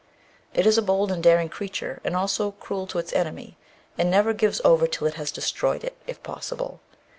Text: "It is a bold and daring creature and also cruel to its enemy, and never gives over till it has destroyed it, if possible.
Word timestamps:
"It 0.55 0.65
is 0.65 0.79
a 0.79 0.81
bold 0.81 1.11
and 1.11 1.21
daring 1.21 1.47
creature 1.47 2.01
and 2.03 2.15
also 2.15 2.49
cruel 2.53 2.87
to 2.87 2.97
its 2.97 3.13
enemy, 3.13 3.55
and 3.99 4.09
never 4.09 4.33
gives 4.33 4.59
over 4.65 4.87
till 4.87 5.05
it 5.05 5.13
has 5.13 5.29
destroyed 5.31 5.83
it, 5.83 5.95
if 6.07 6.23
possible. 6.23 6.79